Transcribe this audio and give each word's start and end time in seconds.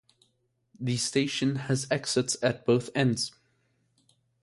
The 0.79 0.97
station 0.97 1.57
has 1.67 1.85
exits 1.91 2.35
at 2.41 2.65
both 2.65 2.89
ends. 2.95 3.33